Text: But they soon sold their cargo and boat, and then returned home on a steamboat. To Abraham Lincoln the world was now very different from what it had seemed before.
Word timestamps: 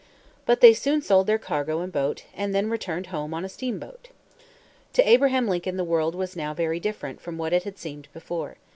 But 0.47 0.61
they 0.61 0.73
soon 0.73 1.03
sold 1.03 1.27
their 1.27 1.37
cargo 1.37 1.81
and 1.81 1.93
boat, 1.93 2.23
and 2.33 2.55
then 2.55 2.71
returned 2.71 3.05
home 3.13 3.35
on 3.35 3.45
a 3.45 3.47
steamboat. 3.47 4.09
To 4.93 5.07
Abraham 5.07 5.47
Lincoln 5.47 5.77
the 5.77 5.83
world 5.83 6.15
was 6.15 6.35
now 6.35 6.55
very 6.55 6.79
different 6.79 7.21
from 7.21 7.37
what 7.37 7.53
it 7.53 7.65
had 7.65 7.77
seemed 7.77 8.07
before. 8.11 8.57